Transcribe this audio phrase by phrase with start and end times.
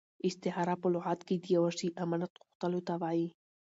[0.27, 3.27] استعاره په لغت کښي د یوه شي امانت غوښتلو ته وايي.